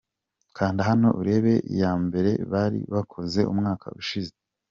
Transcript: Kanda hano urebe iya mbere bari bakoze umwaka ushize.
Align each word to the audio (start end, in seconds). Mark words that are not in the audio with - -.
Kanda 0.57 0.81
hano 0.89 1.07
urebe 1.19 1.53
iya 1.73 1.91
mbere 2.05 2.31
bari 2.51 2.79
bakoze 2.93 3.39
umwaka 3.51 3.87
ushize. 4.01 4.33